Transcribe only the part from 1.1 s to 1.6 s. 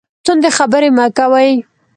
کوئ